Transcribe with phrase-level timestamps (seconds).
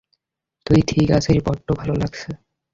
[0.65, 2.29] তুই ঠিক আছিস বড্ড ভালো লাগছে!